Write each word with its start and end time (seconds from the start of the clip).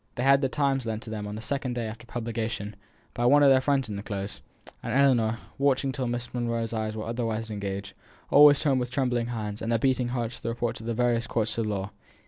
They 0.15 0.23
had 0.23 0.41
The 0.41 0.49
Times 0.49 0.87
lent 0.87 1.03
to 1.03 1.11
them 1.11 1.27
on 1.27 1.35
the 1.35 1.43
second 1.43 1.73
day 1.75 1.85
after 1.85 2.07
publication 2.07 2.75
by 3.13 3.27
one 3.27 3.43
of 3.43 3.51
their 3.51 3.61
friends 3.61 3.87
in 3.87 3.97
the 3.97 4.01
Close, 4.01 4.41
and 4.81 4.91
Ellinor, 4.91 5.37
watching 5.59 5.91
till 5.91 6.07
Miss 6.07 6.33
Monro's 6.33 6.73
eyes 6.73 6.95
were 6.95 7.05
otherwise 7.05 7.51
engaged, 7.51 7.93
always 8.31 8.59
turned 8.59 8.79
with 8.79 8.89
trembling 8.89 9.27
hands 9.27 9.61
and 9.61 9.71
a 9.71 9.77
beating 9.77 10.07
heart 10.07 10.31
to 10.31 10.41
the 10.41 10.49
reports 10.49 10.79
of 10.81 10.87
the 10.87 10.95
various 10.95 11.27
courts 11.27 11.55
of 11.59 11.67
law. 11.67 11.91